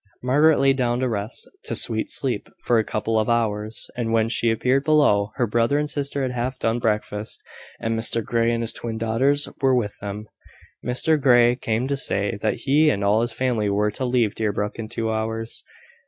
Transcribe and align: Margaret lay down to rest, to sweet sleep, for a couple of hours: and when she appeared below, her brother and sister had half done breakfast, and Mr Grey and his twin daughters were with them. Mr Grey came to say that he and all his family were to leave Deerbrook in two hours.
Margaret 0.23 0.57
lay 0.57 0.73
down 0.73 0.97
to 1.01 1.07
rest, 1.07 1.47
to 1.65 1.75
sweet 1.75 2.09
sleep, 2.09 2.49
for 2.65 2.79
a 2.79 2.83
couple 2.83 3.19
of 3.19 3.29
hours: 3.29 3.87
and 3.95 4.11
when 4.11 4.29
she 4.29 4.49
appeared 4.49 4.83
below, 4.83 5.31
her 5.35 5.45
brother 5.45 5.77
and 5.77 5.87
sister 5.87 6.23
had 6.23 6.31
half 6.31 6.57
done 6.57 6.79
breakfast, 6.79 7.43
and 7.79 7.95
Mr 7.99 8.25
Grey 8.25 8.51
and 8.51 8.63
his 8.63 8.73
twin 8.73 8.97
daughters 8.97 9.47
were 9.61 9.75
with 9.75 9.95
them. 9.99 10.27
Mr 10.83 11.21
Grey 11.21 11.55
came 11.55 11.87
to 11.87 11.95
say 11.95 12.35
that 12.41 12.61
he 12.61 12.89
and 12.89 13.03
all 13.03 13.21
his 13.21 13.31
family 13.31 13.69
were 13.69 13.91
to 13.91 14.03
leave 14.03 14.33
Deerbrook 14.33 14.79
in 14.79 14.89
two 14.89 15.11
hours. 15.11 15.63